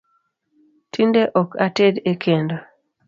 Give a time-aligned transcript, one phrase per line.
[0.93, 2.57] Tinde ok ated e kendo